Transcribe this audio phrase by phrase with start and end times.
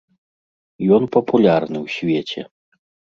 [0.97, 2.41] Ён папулярны ў свеце.